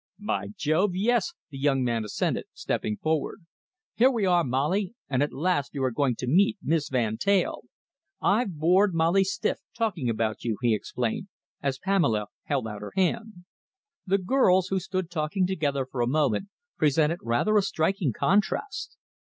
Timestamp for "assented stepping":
2.03-2.97